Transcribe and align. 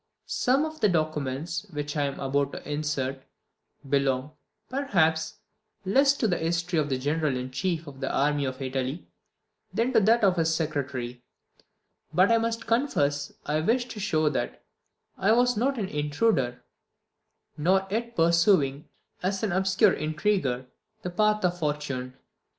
Some 0.25 0.65
of 0.65 0.79
the 0.79 0.89
documents 0.89 1.67
which 1.69 1.95
I 1.95 2.05
am 2.05 2.19
about 2.19 2.53
to 2.53 2.67
insert 2.67 3.21
belong, 3.87 4.31
perhaps, 4.67 5.35
less 5.85 6.13
to 6.13 6.27
the 6.27 6.39
history 6.39 6.79
of 6.79 6.89
the 6.89 6.97
General 6.97 7.37
in 7.37 7.51
Chief 7.51 7.85
of 7.85 7.99
the 7.99 8.11
army 8.11 8.45
of 8.45 8.63
Italy 8.63 9.05
than 9.71 9.93
to 9.93 9.99
that 9.99 10.23
of 10.23 10.37
his 10.37 10.55
secretary; 10.55 11.21
but 12.11 12.31
I 12.31 12.39
must 12.39 12.65
confess 12.65 13.31
I 13.45 13.61
wish 13.61 13.85
to 13.89 13.99
show 13.99 14.27
that 14.29 14.63
I 15.19 15.33
was 15.33 15.55
not 15.55 15.77
an 15.77 15.87
intruder, 15.87 16.63
nor 17.55 17.85
yet 17.91 18.15
pursuing, 18.15 18.89
as 19.21 19.43
an 19.43 19.51
obscure 19.51 19.93
intriguer, 19.93 20.65
the 21.03 21.11
path 21.11 21.45
of 21.45 21.59
fortune. 21.59 22.17